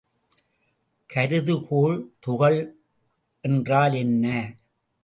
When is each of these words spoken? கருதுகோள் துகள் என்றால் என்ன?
கருதுகோள் 1.09 1.95
துகள் 2.19 2.59
என்றால் 3.43 3.93
என்ன? 3.93 4.25